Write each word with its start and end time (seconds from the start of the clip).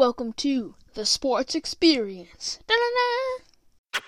Welcome 0.00 0.32
to 0.38 0.76
the 0.94 1.04
Sports 1.04 1.54
Experience. 1.54 2.58
Da-da-da. 2.66 4.00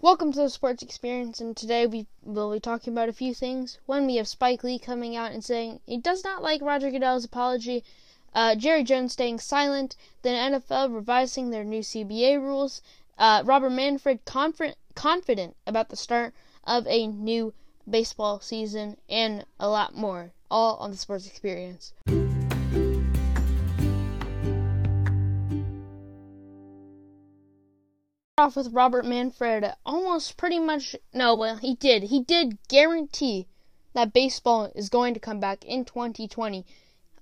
Welcome 0.00 0.32
to 0.32 0.38
the 0.38 0.48
Sports 0.48 0.82
Experience, 0.82 1.42
and 1.42 1.54
today 1.54 1.86
we 1.86 2.06
will 2.22 2.50
be 2.50 2.58
talking 2.58 2.94
about 2.94 3.10
a 3.10 3.12
few 3.12 3.34
things. 3.34 3.76
One, 3.84 4.06
we 4.06 4.16
have 4.16 4.26
Spike 4.26 4.64
Lee 4.64 4.78
coming 4.78 5.14
out 5.14 5.32
and 5.32 5.44
saying 5.44 5.80
he 5.84 5.98
does 5.98 6.24
not 6.24 6.42
like 6.42 6.62
Roger 6.62 6.90
Goodell's 6.90 7.26
apology. 7.26 7.84
Uh, 8.32 8.54
Jerry 8.54 8.82
Jones 8.82 9.12
staying 9.12 9.40
silent. 9.40 9.94
The 10.22 10.30
NFL 10.30 10.94
revising 10.94 11.50
their 11.50 11.62
new 11.62 11.82
CBA 11.82 12.40
rules. 12.40 12.80
Uh, 13.18 13.42
Robert 13.44 13.68
Manfred 13.68 14.24
confident 14.24 14.78
confident 14.94 15.54
about 15.66 15.90
the 15.90 15.96
start 15.96 16.32
of 16.64 16.86
a 16.86 17.06
new 17.06 17.52
baseball 17.86 18.40
season, 18.40 18.96
and 19.06 19.44
a 19.60 19.68
lot 19.68 19.94
more. 19.94 20.32
All 20.50 20.76
on 20.76 20.92
the 20.92 20.96
Sports 20.96 21.26
Experience. 21.26 21.92
Off 28.38 28.54
with 28.54 28.74
Robert 28.74 29.06
Manfred 29.06 29.72
almost 29.86 30.36
pretty 30.36 30.58
much 30.58 30.94
no 31.14 31.34
well 31.34 31.56
he 31.56 31.74
did. 31.74 32.02
He 32.02 32.20
did 32.20 32.58
guarantee 32.68 33.46
that 33.94 34.12
baseball 34.12 34.70
is 34.74 34.90
going 34.90 35.14
to 35.14 35.20
come 35.20 35.40
back 35.40 35.64
in 35.64 35.86
2020 35.86 36.66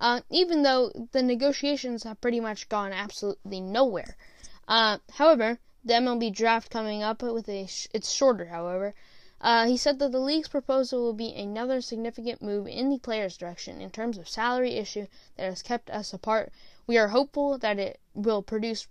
uh, 0.01 0.23
even 0.29 0.65
though 0.65 0.91
the 1.13 1.23
negotiations 1.23 2.03
have 2.03 2.21
pretty 2.21 2.41
much 2.41 2.69
gone 2.69 2.93
absolutely 2.93 3.61
nowhere. 3.61 4.17
Uh, 4.67 4.99
however 5.13 5.61
the 5.85 5.95
MLB 5.95 6.35
draft 6.35 6.69
coming 6.69 7.05
up 7.05 7.23
with 7.23 7.49
a 7.49 7.67
sh- 7.67 7.87
it's 7.95 8.11
shorter 8.11 8.47
however 8.47 8.93
uh, 9.45 9.67
he 9.67 9.77
said 9.77 10.01
that 10.01 10.11
the 10.11 10.19
league's 10.19 10.49
proposal 10.49 11.01
will 11.03 11.13
be 11.13 11.33
another 11.33 11.81
significant 11.81 12.43
move 12.43 12.67
in 12.67 12.91
the 12.91 12.99
players' 12.99 13.37
direction 13.37 13.81
in 13.81 13.91
terms 13.91 14.19
of 14.19 14.29
salary 14.29 14.73
issue 14.73 15.07
that 15.37 15.45
has 15.45 15.63
kept 15.63 15.89
us 15.91 16.13
apart 16.13 16.53
we 16.87 16.99
are 16.99 17.09
hopeful 17.09 17.57
that 17.57 17.79
it 17.79 17.99
will 18.13 18.43
produce 18.43 18.87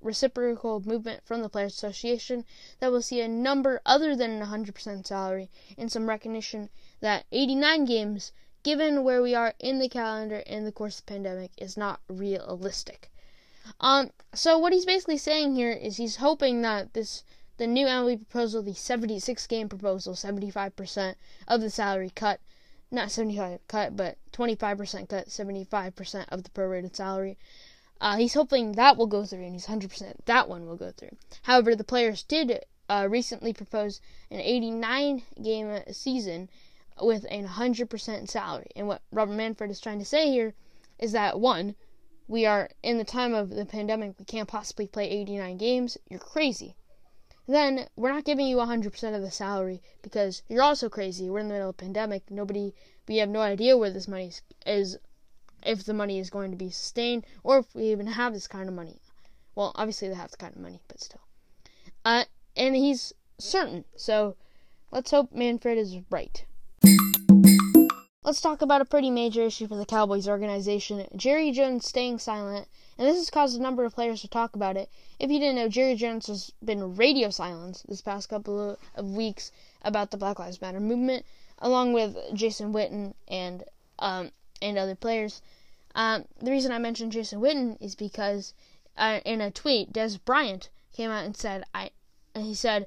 reciprocal 0.00 0.80
movement 0.80 1.22
from 1.22 1.42
the 1.42 1.50
Players 1.50 1.74
Association 1.74 2.46
that 2.80 2.90
will 2.90 3.02
see 3.02 3.20
a 3.20 3.28
number 3.28 3.82
other 3.84 4.16
than 4.16 4.40
100% 4.40 5.06
salary 5.06 5.50
and 5.76 5.92
some 5.92 6.08
recognition 6.08 6.70
that 7.00 7.26
89 7.30 7.84
games, 7.84 8.32
given 8.62 9.04
where 9.04 9.20
we 9.20 9.34
are 9.34 9.54
in 9.58 9.78
the 9.80 9.88
calendar 9.88 10.38
in 10.38 10.64
the 10.64 10.72
course 10.72 10.98
of 10.98 11.04
the 11.04 11.12
pandemic, 11.12 11.50
is 11.58 11.76
not 11.76 12.00
realistic. 12.08 13.12
Um, 13.80 14.12
so 14.32 14.56
what 14.56 14.72
he's 14.72 14.86
basically 14.86 15.18
saying 15.18 15.56
here 15.56 15.72
is 15.72 15.98
he's 15.98 16.16
hoping 16.16 16.62
that 16.62 16.94
this 16.94 17.22
the 17.58 17.66
new 17.66 17.86
MLB 17.86 18.28
proposal, 18.28 18.62
the 18.62 18.74
76 18.74 19.46
game 19.46 19.68
proposal, 19.68 20.12
75% 20.12 21.14
of 21.48 21.62
the 21.62 21.70
salary 21.70 22.10
cut, 22.14 22.38
not 22.90 23.10
75 23.10 23.66
cut, 23.66 23.96
but 23.96 24.18
25% 24.32 25.08
cut, 25.08 25.28
75% 25.28 26.26
of 26.28 26.42
the 26.42 26.50
prorated 26.50 26.94
salary. 26.94 27.38
Uh, 27.98 28.18
he's 28.18 28.34
hoping 28.34 28.72
that 28.72 28.98
will 28.98 29.06
go 29.06 29.24
through, 29.24 29.42
and 29.42 29.54
he's 29.54 29.66
100% 29.66 30.16
that 30.26 30.50
one 30.50 30.66
will 30.66 30.76
go 30.76 30.90
through. 30.90 31.16
However, 31.44 31.74
the 31.74 31.82
players 31.82 32.22
did 32.22 32.62
uh, 32.90 33.06
recently 33.08 33.54
propose 33.54 34.02
an 34.30 34.40
89 34.40 35.22
game 35.42 35.80
season 35.92 36.50
with 37.00 37.24
a 37.30 37.42
100% 37.42 38.28
salary. 38.28 38.70
And 38.76 38.86
what 38.86 39.00
Robert 39.10 39.34
Manfred 39.34 39.70
is 39.70 39.80
trying 39.80 39.98
to 39.98 40.04
say 40.04 40.30
here 40.30 40.52
is 40.98 41.12
that 41.12 41.40
one, 41.40 41.74
we 42.28 42.44
are 42.44 42.68
in 42.82 42.98
the 42.98 43.04
time 43.04 43.32
of 43.32 43.48
the 43.48 43.64
pandemic, 43.64 44.18
we 44.18 44.26
can't 44.26 44.48
possibly 44.48 44.86
play 44.86 45.08
89 45.08 45.56
games. 45.56 45.96
You're 46.10 46.20
crazy 46.20 46.76
then 47.46 47.88
we're 47.96 48.12
not 48.12 48.24
giving 48.24 48.46
you 48.46 48.56
100% 48.56 49.14
of 49.14 49.22
the 49.22 49.30
salary 49.30 49.80
because 50.02 50.42
you're 50.48 50.62
also 50.62 50.88
crazy. 50.88 51.30
We're 51.30 51.38
in 51.38 51.48
the 51.48 51.54
middle 51.54 51.70
of 51.70 51.74
a 51.74 51.84
pandemic. 51.84 52.30
Nobody, 52.30 52.74
we 53.06 53.18
have 53.18 53.28
no 53.28 53.40
idea 53.40 53.76
where 53.76 53.90
this 53.90 54.08
money 54.08 54.32
is, 54.66 54.98
if 55.62 55.84
the 55.84 55.94
money 55.94 56.18
is 56.18 56.30
going 56.30 56.50
to 56.50 56.56
be 56.56 56.70
sustained 56.70 57.24
or 57.44 57.58
if 57.58 57.74
we 57.74 57.84
even 57.92 58.06
have 58.06 58.32
this 58.32 58.48
kind 58.48 58.68
of 58.68 58.74
money. 58.74 59.00
Well, 59.54 59.72
obviously 59.76 60.08
they 60.08 60.14
have 60.14 60.30
the 60.30 60.36
kind 60.36 60.54
of 60.54 60.60
money, 60.60 60.80
but 60.88 61.00
still. 61.00 61.20
Uh, 62.04 62.24
and 62.56 62.74
he's 62.74 63.12
certain. 63.38 63.84
So 63.96 64.36
let's 64.90 65.10
hope 65.10 65.32
Manfred 65.32 65.78
is 65.78 65.98
right. 66.10 66.44
Let's 68.26 68.40
talk 68.40 68.60
about 68.60 68.80
a 68.80 68.84
pretty 68.84 69.08
major 69.08 69.42
issue 69.42 69.68
for 69.68 69.76
the 69.76 69.86
Cowboys 69.86 70.26
organization 70.26 71.06
Jerry 71.14 71.52
Jones 71.52 71.86
staying 71.86 72.18
silent, 72.18 72.66
and 72.98 73.06
this 73.06 73.18
has 73.18 73.30
caused 73.30 73.56
a 73.56 73.62
number 73.62 73.84
of 73.84 73.94
players 73.94 74.20
to 74.22 74.26
talk 74.26 74.56
about 74.56 74.76
it. 74.76 74.90
If 75.20 75.30
you 75.30 75.38
didn't 75.38 75.54
know, 75.54 75.68
Jerry 75.68 75.94
Jones 75.94 76.26
has 76.26 76.50
been 76.60 76.96
radio 76.96 77.30
silence 77.30 77.84
this 77.86 78.02
past 78.02 78.28
couple 78.28 78.80
of 78.96 79.10
weeks 79.12 79.52
about 79.80 80.10
the 80.10 80.16
Black 80.16 80.40
Lives 80.40 80.60
Matter 80.60 80.80
movement, 80.80 81.24
along 81.60 81.92
with 81.92 82.16
Jason 82.34 82.72
Witten 82.72 83.14
and 83.28 83.62
um, 84.00 84.32
and 84.60 84.76
other 84.76 84.96
players. 84.96 85.40
Um, 85.94 86.24
the 86.42 86.50
reason 86.50 86.72
I 86.72 86.78
mentioned 86.78 87.12
Jason 87.12 87.40
Witten 87.40 87.80
is 87.80 87.94
because 87.94 88.54
uh, 88.96 89.20
in 89.24 89.40
a 89.40 89.52
tweet, 89.52 89.92
Dez 89.92 90.18
Bryant 90.24 90.68
came 90.92 91.12
out 91.12 91.24
and 91.24 91.36
said, 91.36 91.62
"I," 91.72 91.90
he 92.34 92.54
said, 92.54 92.86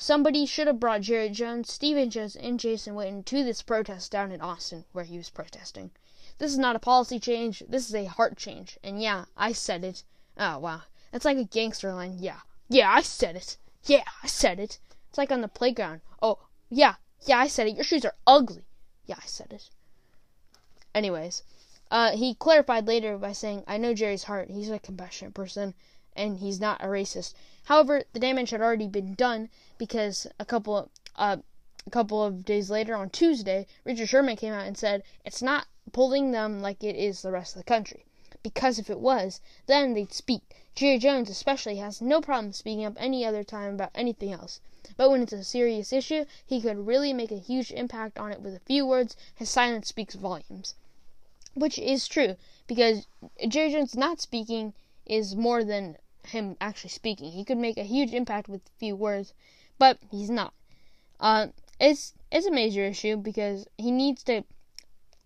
Somebody 0.00 0.46
should 0.46 0.68
have 0.68 0.78
brought 0.78 1.00
Jerry 1.00 1.28
Jones, 1.28 1.72
Stephen 1.72 2.08
Jones, 2.08 2.36
and 2.36 2.60
Jason 2.60 2.94
Witten 2.94 3.24
to 3.24 3.42
this 3.42 3.62
protest 3.62 4.12
down 4.12 4.30
in 4.30 4.40
Austin 4.40 4.84
where 4.92 5.02
he 5.02 5.18
was 5.18 5.28
protesting. 5.28 5.90
This 6.38 6.52
is 6.52 6.58
not 6.58 6.76
a 6.76 6.78
policy 6.78 7.18
change, 7.18 7.64
this 7.68 7.88
is 7.88 7.94
a 7.96 8.04
heart 8.04 8.36
change. 8.36 8.78
And 8.84 9.02
yeah, 9.02 9.24
I 9.36 9.50
said 9.50 9.82
it. 9.82 10.04
Oh, 10.36 10.60
wow. 10.60 10.82
That's 11.10 11.24
like 11.24 11.36
a 11.36 11.42
gangster 11.42 11.92
line. 11.92 12.18
Yeah. 12.20 12.42
Yeah, 12.68 12.92
I 12.92 13.02
said 13.02 13.34
it. 13.34 13.56
Yeah, 13.86 14.04
I 14.22 14.28
said 14.28 14.60
it. 14.60 14.78
It's 15.08 15.18
like 15.18 15.32
on 15.32 15.40
the 15.40 15.48
playground. 15.48 16.00
Oh, 16.22 16.38
yeah. 16.70 16.94
Yeah, 17.26 17.40
I 17.40 17.48
said 17.48 17.66
it. 17.66 17.74
Your 17.74 17.82
shoes 17.82 18.04
are 18.04 18.14
ugly. 18.24 18.66
Yeah, 19.04 19.16
I 19.20 19.26
said 19.26 19.52
it. 19.52 19.68
Anyways, 20.94 21.42
uh, 21.90 22.16
he 22.16 22.36
clarified 22.36 22.86
later 22.86 23.18
by 23.18 23.32
saying, 23.32 23.64
I 23.66 23.78
know 23.78 23.94
Jerry's 23.94 24.24
heart. 24.24 24.48
He's 24.48 24.70
a 24.70 24.78
compassionate 24.78 25.34
person 25.34 25.74
and 26.18 26.38
he's 26.38 26.60
not 26.60 26.82
a 26.82 26.86
racist. 26.86 27.32
However, 27.64 28.02
the 28.12 28.20
damage 28.20 28.50
had 28.50 28.60
already 28.60 28.88
been 28.88 29.14
done 29.14 29.48
because 29.78 30.26
a 30.38 30.44
couple 30.44 30.90
uh, 31.16 31.38
a 31.86 31.90
couple 31.90 32.22
of 32.22 32.44
days 32.44 32.68
later 32.68 32.94
on 32.94 33.08
Tuesday, 33.08 33.66
Richard 33.84 34.08
Sherman 34.08 34.36
came 34.36 34.52
out 34.52 34.66
and 34.66 34.76
said 34.76 35.02
it's 35.24 35.40
not 35.40 35.68
pulling 35.92 36.32
them 36.32 36.60
like 36.60 36.84
it 36.84 36.96
is 36.96 37.22
the 37.22 37.32
rest 37.32 37.56
of 37.56 37.60
the 37.60 37.64
country. 37.64 38.04
Because 38.42 38.78
if 38.78 38.90
it 38.90 39.00
was, 39.00 39.40
then 39.66 39.94
they'd 39.94 40.12
speak. 40.12 40.54
Jerry 40.74 40.98
Jones 40.98 41.30
especially 41.30 41.76
has 41.76 42.02
no 42.02 42.20
problem 42.20 42.52
speaking 42.52 42.84
up 42.84 42.94
any 42.98 43.24
other 43.24 43.42
time 43.42 43.74
about 43.74 43.90
anything 43.94 44.32
else. 44.32 44.60
But 44.96 45.10
when 45.10 45.22
it's 45.22 45.32
a 45.32 45.44
serious 45.44 45.92
issue, 45.92 46.24
he 46.44 46.60
could 46.60 46.86
really 46.86 47.12
make 47.12 47.32
a 47.32 47.38
huge 47.38 47.72
impact 47.72 48.18
on 48.18 48.32
it 48.32 48.40
with 48.40 48.54
a 48.54 48.60
few 48.60 48.86
words. 48.86 49.16
His 49.34 49.50
silence 49.50 49.88
speaks 49.88 50.14
volumes. 50.14 50.74
Which 51.54 51.78
is 51.78 52.06
true, 52.06 52.36
because 52.66 53.06
Jerry 53.48 53.72
Jones 53.72 53.96
not 53.96 54.20
speaking 54.20 54.74
is 55.06 55.34
more 55.34 55.64
than 55.64 55.96
him 56.28 56.56
actually 56.60 56.90
speaking. 56.90 57.32
He 57.32 57.44
could 57.44 57.58
make 57.58 57.78
a 57.78 57.82
huge 57.82 58.12
impact 58.12 58.48
with 58.48 58.62
few 58.78 58.96
words, 58.96 59.34
but 59.78 59.98
he's 60.10 60.30
not. 60.30 60.54
Uh, 61.20 61.48
it's 61.80 62.14
it's 62.30 62.46
a 62.46 62.50
major 62.50 62.84
issue 62.84 63.16
because 63.16 63.66
he 63.76 63.90
needs 63.90 64.22
to 64.24 64.44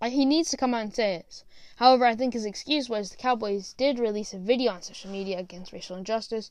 he 0.03 0.25
needs 0.25 0.51
to 0.51 0.57
come 0.57 0.75
out 0.75 0.83
and 0.83 0.95
say 0.95 1.15
it. 1.15 1.45
However, 1.77 2.05
I 2.05 2.15
think 2.15 2.35
his 2.35 2.45
excuse 2.45 2.89
was 2.89 3.11
the 3.11 3.17
Cowboys 3.17 3.75
did 3.75 3.99
release 3.99 4.35
a 4.35 4.39
video 4.39 4.73
on 4.73 4.83
social 4.83 5.11
media 5.11 5.39
against 5.39 5.73
racial 5.73 5.97
injustice, 5.97 6.51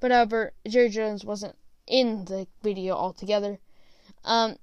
but 0.00 0.10
however, 0.10 0.52
Jerry 0.66 0.88
Jones 0.88 1.24
wasn't 1.24 1.56
in 1.86 2.24
the 2.26 2.46
video 2.62 2.94
altogether. 2.94 3.58
Um, 4.24 4.56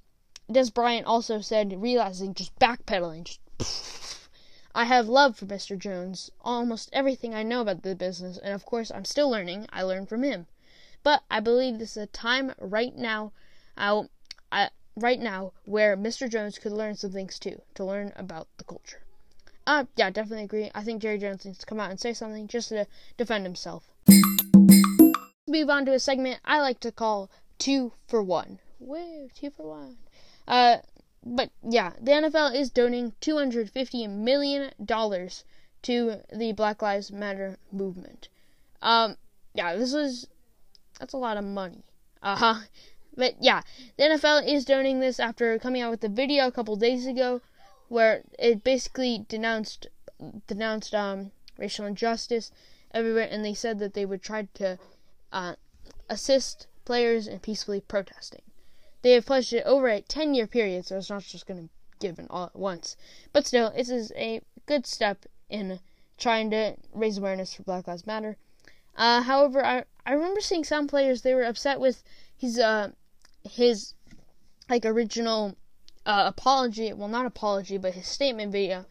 Dez 0.50 0.74
Bryant 0.74 1.06
also 1.06 1.42
said 1.42 1.82
realizing 1.82 2.34
just 2.34 2.58
backpedaling, 2.60 3.26
just 3.26 3.40
I 4.76 4.86
have 4.86 5.08
love 5.08 5.36
for 5.36 5.46
Mr. 5.46 5.78
Jones, 5.78 6.30
almost 6.42 6.90
everything 6.94 7.34
I 7.34 7.44
know 7.44 7.62
about 7.62 7.82
the 7.82 7.96
business, 7.96 8.38
and 8.38 8.54
of 8.54 8.66
course 8.66 8.92
I'm 8.92 9.06
still 9.06 9.30
learning. 9.30 9.68
I 9.72 9.82
learn 9.82 10.06
from 10.06 10.24
him. 10.24 10.48
But 11.02 11.24
I 11.32 11.40
believe 11.40 11.80
this 11.80 11.98
is 11.98 12.04
a 12.04 12.08
time 12.08 12.54
right 12.60 12.96
now, 12.96 13.32
I, 13.78 14.04
I, 14.52 14.70
right 14.96 15.20
now 15.20 15.54
where 15.66 15.98
Mr. 15.98 16.30
Jones 16.30 16.60
could 16.60 16.72
learn 16.72 16.96
some 16.96 17.12
things 17.12 17.40
too, 17.40 17.62
to 17.76 17.84
learn 17.84 18.14
about 18.16 18.48
the 18.58 18.64
culture. 18.64 19.02
Uh, 19.66 19.86
yeah, 19.96 20.10
definitely 20.10 20.46
agree. 20.46 20.72
I 20.74 20.84
think 20.84 21.02
Jerry 21.02 21.18
Jones 21.18 21.46
needs 21.46 21.60
to 21.60 21.66
come 21.66 21.80
out 21.80 21.92
and 21.92 22.00
say 22.00 22.14
something 22.14 22.48
just 22.48 22.70
to 22.70 22.86
defend 23.18 23.46
himself. 23.46 23.90
Move 25.48 25.70
on 25.70 25.86
to 25.86 25.94
a 25.94 26.00
segment 26.00 26.40
I 26.46 26.60
like 26.60 26.80
to 26.82 26.92
call 26.92 27.30
two 27.58 27.94
for 28.08 28.22
one. 28.22 28.60
Woo, 28.80 29.30
two 29.36 29.52
for 29.52 29.70
one. 29.70 29.98
Uh, 30.48 30.78
but 31.24 31.52
yeah, 31.62 31.94
the 32.00 32.12
NFL 32.12 32.56
is 32.56 32.70
donating 32.70 33.14
250 33.22 34.08
million 34.08 34.72
dollars 34.84 35.44
to 35.82 36.22
the 36.34 36.52
Black 36.54 36.82
Lives 36.82 37.12
Matter 37.12 37.58
movement. 37.72 38.30
Um, 38.82 39.18
yeah, 39.54 39.76
this 39.76 39.94
is 39.94 40.28
that's 41.00 41.14
a 41.14 41.18
lot 41.18 41.38
of 41.38 41.44
money. 41.44 41.84
Uh 42.22 42.36
huh. 42.36 42.60
But 43.16 43.36
yeah, 43.42 43.64
the 43.98 44.04
NFL 44.04 44.48
is 44.48 44.66
donating 44.66 45.00
this 45.00 45.20
after 45.20 45.58
coming 45.60 45.82
out 45.82 45.92
with 45.92 46.04
a 46.04 46.10
video 46.10 46.48
a 46.48 46.52
couple 46.52 46.76
days 46.76 47.06
ago, 47.06 47.42
where 47.88 48.24
it 48.38 48.64
basically 48.64 49.26
denounced 49.28 49.88
denounced 50.48 50.94
um 50.94 51.32
racial 51.58 51.86
injustice 51.86 52.52
everywhere, 52.94 53.28
and 53.30 53.44
they 53.44 53.54
said 53.54 53.80
that 53.80 53.94
they 53.94 54.06
would 54.06 54.22
try 54.22 54.48
to 54.54 54.80
uh, 55.32 55.56
assist 56.10 56.68
players 56.86 57.28
in 57.28 57.40
peacefully 57.40 57.82
protesting. 57.82 58.42
They 59.02 59.14
have 59.14 59.26
pledged 59.26 59.54
it 59.54 59.66
over 59.66 59.88
a 59.88 60.02
10 60.02 60.34
year 60.34 60.48
period, 60.48 60.86
so 60.86 60.98
it's 60.98 61.10
not 61.10 61.24
just 61.24 61.46
going 61.46 61.64
to 61.64 61.70
give 62.00 62.20
it 62.20 62.28
all 62.30 62.46
at 62.46 62.56
once. 62.56 62.98
But 63.32 63.48
still, 63.48 63.72
this 63.72 63.90
is 63.90 64.12
a 64.16 64.42
good 64.66 64.86
step 64.86 65.26
in 65.50 65.80
trying 66.18 66.52
to 66.52 66.76
raise 66.94 67.18
awareness 67.18 67.54
for 67.54 67.64
Black 67.64 67.88
Lives 67.88 68.06
Matter. 68.06 68.38
Uh, 68.96 69.22
however, 69.22 69.66
I 69.66 69.86
I 70.06 70.12
remember 70.12 70.42
seeing 70.42 70.64
some 70.64 70.88
players 70.88 71.22
they 71.22 71.34
were 71.34 71.44
upset 71.44 71.80
with 71.80 72.04
his 72.36 72.60
uh 72.60 72.92
his 73.44 73.94
like 74.70 74.86
original 74.86 75.56
uh, 76.06 76.24
apology. 76.28 76.92
Well, 76.92 77.08
not 77.08 77.26
apology, 77.26 77.78
but 77.78 77.94
his 77.94 78.08
statement 78.08 78.52
video, 78.52 78.86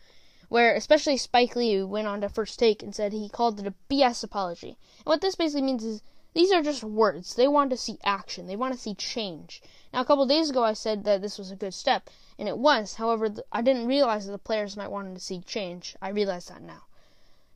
where 0.49 0.75
especially 0.75 1.17
Spike 1.19 1.55
Lee 1.57 1.83
went 1.83 2.09
on 2.09 2.23
to 2.23 2.29
First 2.29 2.59
Take 2.59 2.83
and 2.83 2.95
said 2.95 3.13
he 3.13 3.29
called 3.29 3.61
it 3.61 3.67
a 3.67 3.75
BS 3.91 4.25
apology. 4.25 4.79
And 4.99 5.07
what 5.07 5.21
this 5.21 5.35
basically 5.35 5.63
means 5.63 5.85
is 5.85 6.03
these 6.35 6.53
are 6.53 6.63
just 6.63 6.85
words. 6.85 7.35
They 7.35 7.49
want 7.49 7.71
to 7.71 7.77
see 7.77 7.99
action. 8.05 8.47
They 8.47 8.57
want 8.57 8.75
to 8.75 8.79
see 8.79 8.95
change. 8.95 9.63
Now, 9.93 10.03
a 10.03 10.05
couple 10.05 10.27
days 10.27 10.51
ago, 10.51 10.63
I 10.63 10.75
said 10.75 11.05
that 11.05 11.23
this 11.23 11.39
was 11.39 11.51
a 11.51 11.57
good 11.57 11.75
step, 11.75 12.11
and 12.39 12.49
it 12.49 12.59
was. 12.59 12.95
However, 12.95 13.35
I 13.51 13.63
didn't 13.63 13.87
realize 13.87 14.27
that 14.27 14.33
the 14.33 14.39
players 14.39 14.77
might 14.77 14.91
want 14.91 15.15
to 15.15 15.21
see 15.21 15.41
change. 15.41 15.97
I 16.03 16.11
realize 16.11 16.47
that 16.47 16.63
now. 16.63 16.85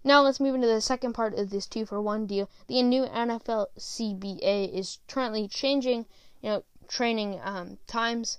Now 0.03 0.23
let's 0.23 0.41
move 0.41 0.57
into 0.57 0.67
the 0.67 0.81
second 0.81 1.13
part 1.13 1.35
of 1.35 1.51
this 1.51 1.67
two 1.67 1.87
for 1.87 2.01
one 2.01 2.27
deal. 2.27 2.51
The 2.67 2.83
new 2.83 3.05
NFL 3.05 3.69
CBA 3.79 4.73
is 4.73 4.99
currently 5.07 5.47
changing, 5.47 6.07
you 6.41 6.49
know, 6.49 6.65
training 6.89 7.41
um, 7.45 7.79
times. 7.87 8.39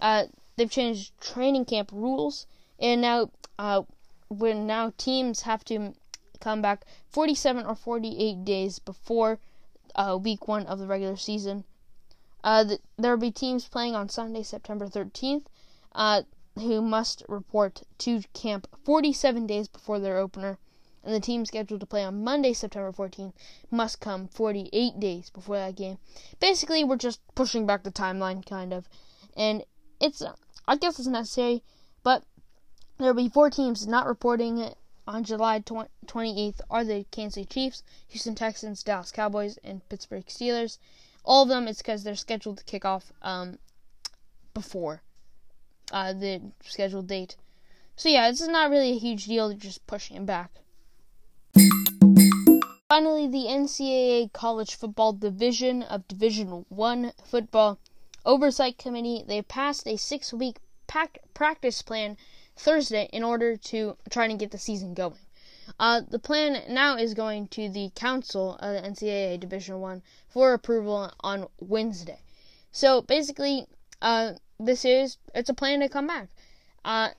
Uh, 0.00 0.26
they've 0.54 0.70
changed 0.70 1.18
training 1.20 1.64
camp 1.64 1.90
rules, 1.90 2.46
and 2.78 3.00
now 3.00 3.30
uh, 3.58 3.82
when 4.28 4.66
now 4.66 4.92
teams 4.96 5.40
have 5.42 5.64
to 5.64 5.94
come 6.38 6.62
back 6.62 6.84
47 7.08 7.66
or 7.66 7.74
48 7.74 8.44
days 8.44 8.78
before 8.78 9.40
uh, 9.94 10.18
week 10.20 10.48
one 10.48 10.66
of 10.66 10.78
the 10.78 10.86
regular 10.86 11.16
season. 11.16 11.64
Uh, 12.42 12.64
th- 12.64 12.80
there 12.98 13.12
will 13.12 13.20
be 13.20 13.30
teams 13.30 13.68
playing 13.68 13.94
on 13.94 14.08
Sunday, 14.08 14.42
September 14.42 14.86
13th, 14.86 15.46
uh, 15.94 16.22
who 16.56 16.82
must 16.82 17.24
report 17.28 17.82
to 17.98 18.22
camp 18.32 18.66
47 18.84 19.46
days 19.46 19.68
before 19.68 19.98
their 19.98 20.18
opener, 20.18 20.58
and 21.02 21.14
the 21.14 21.20
team 21.20 21.44
scheduled 21.44 21.80
to 21.80 21.86
play 21.86 22.04
on 22.04 22.22
Monday, 22.22 22.52
September 22.52 22.92
14th, 22.92 23.32
must 23.70 24.00
come 24.00 24.28
48 24.28 25.00
days 25.00 25.30
before 25.30 25.56
that 25.56 25.76
game. 25.76 25.98
Basically, 26.40 26.84
we're 26.84 26.96
just 26.96 27.20
pushing 27.34 27.66
back 27.66 27.82
the 27.82 27.90
timeline, 27.90 28.44
kind 28.44 28.72
of, 28.72 28.88
and 29.36 29.64
it's 30.00 30.22
I 30.66 30.76
guess 30.76 30.98
it's 30.98 31.08
necessary, 31.08 31.62
but 32.02 32.24
there 32.98 33.12
will 33.12 33.22
be 33.22 33.28
four 33.28 33.50
teams 33.50 33.86
not 33.86 34.06
reporting 34.06 34.72
on 35.06 35.24
July 35.24 35.60
28th 35.60 36.60
are 36.70 36.84
the 36.84 37.04
Kansas 37.10 37.34
City 37.34 37.46
Chiefs, 37.46 37.82
Houston 38.08 38.34
Texans, 38.34 38.82
Dallas 38.82 39.12
Cowboys, 39.12 39.58
and 39.62 39.86
Pittsburgh 39.88 40.26
Steelers. 40.26 40.78
All 41.24 41.42
of 41.42 41.48
them, 41.48 41.68
it's 41.68 41.82
because 41.82 42.04
they're 42.04 42.14
scheduled 42.14 42.58
to 42.58 42.64
kick 42.64 42.84
off 42.84 43.12
um, 43.22 43.58
before 44.52 45.02
uh, 45.92 46.12
the 46.12 46.40
scheduled 46.62 47.06
date. 47.06 47.36
So 47.96 48.08
yeah, 48.08 48.30
this 48.30 48.40
is 48.40 48.48
not 48.48 48.70
really 48.70 48.92
a 48.92 48.98
huge 48.98 49.26
deal. 49.26 49.48
They're 49.48 49.56
just 49.56 49.86
pushing 49.86 50.16
it 50.16 50.26
back. 50.26 50.50
Finally, 52.88 53.28
the 53.28 53.46
NCAA 53.48 54.32
College 54.32 54.74
Football 54.74 55.14
Division 55.14 55.82
of 55.82 56.06
Division 56.08 56.64
One 56.68 57.12
Football 57.24 57.78
Oversight 58.24 58.78
Committee 58.78 59.24
they 59.26 59.42
passed 59.42 59.86
a 59.86 59.96
six-week 59.96 60.56
practice 61.34 61.82
plan 61.82 62.16
Thursday 62.56 63.08
in 63.12 63.24
order 63.24 63.56
to 63.56 63.96
try 64.10 64.26
and 64.26 64.38
get 64.38 64.50
the 64.50 64.58
season 64.58 64.94
going. 64.94 65.18
Uh, 65.78 66.02
the 66.08 66.18
plan 66.18 66.62
now 66.68 66.96
is 66.96 67.14
going 67.14 67.48
to 67.48 67.68
the 67.68 67.90
council 67.94 68.56
of 68.56 68.74
the 68.74 68.88
NCAA 68.88 69.40
Division 69.40 69.80
One 69.80 70.02
for 70.28 70.52
approval 70.52 71.10
on 71.20 71.48
Wednesday. 71.58 72.20
So 72.70 73.02
basically, 73.02 73.66
uh, 74.02 74.34
this 74.60 74.84
is 74.84 75.18
it's 75.34 75.48
a 75.48 75.54
plan 75.54 75.80
to 75.80 75.88
come 75.88 76.06
back. 76.06 76.28
Uh, 76.84 77.10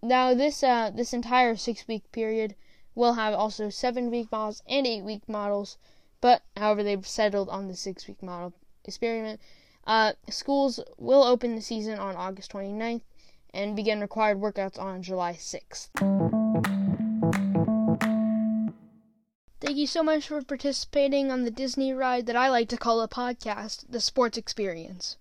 now 0.00 0.32
this 0.32 0.62
uh, 0.62 0.90
this 0.90 1.12
entire 1.12 1.56
six 1.56 1.86
week 1.88 2.10
period 2.12 2.54
will 2.94 3.14
have 3.14 3.34
also 3.34 3.68
seven 3.68 4.10
week 4.10 4.30
models 4.30 4.62
and 4.68 4.86
eight 4.86 5.02
week 5.02 5.28
models, 5.28 5.76
but 6.20 6.42
however 6.56 6.82
they've 6.82 7.06
settled 7.06 7.48
on 7.48 7.68
the 7.68 7.76
six 7.76 8.06
week 8.06 8.22
model 8.22 8.52
experiment. 8.84 9.40
Uh, 9.86 10.12
schools 10.30 10.78
will 10.96 11.24
open 11.24 11.56
the 11.56 11.62
season 11.62 11.98
on 11.98 12.14
August 12.14 12.52
29th 12.52 13.02
and 13.54 13.76
begin 13.76 14.00
required 14.00 14.40
workouts 14.40 14.78
on 14.78 15.02
July 15.02 15.34
6th. 15.34 15.88
Thank 19.60 19.76
you 19.76 19.86
so 19.86 20.02
much 20.02 20.26
for 20.26 20.42
participating 20.42 21.30
on 21.30 21.44
the 21.44 21.50
Disney 21.50 21.92
ride 21.92 22.26
that 22.26 22.36
I 22.36 22.48
like 22.48 22.68
to 22.70 22.76
call 22.76 23.00
a 23.00 23.08
podcast, 23.08 23.84
The 23.88 24.00
Sports 24.00 24.36
Experience. 24.36 25.16